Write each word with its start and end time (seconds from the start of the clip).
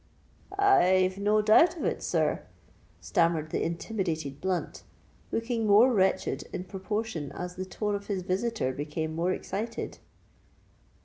"I—I've 0.57 1.19
no 1.19 1.43
doubt 1.43 1.77
of 1.77 1.85
it, 1.85 2.01
sir," 2.01 2.41
stammered 2.99 3.51
the 3.51 3.61
intimidated 3.63 4.41
Blunt, 4.41 4.81
looking 5.31 5.67
more 5.67 5.93
wretched 5.93 6.47
in 6.51 6.63
proportion 6.63 7.31
as 7.33 7.53
the 7.55 7.65
tone 7.65 7.93
of 7.93 8.07
his 8.07 8.23
visitor 8.23 8.73
became 8.73 9.13
more 9.13 9.31
excited. 9.31 9.99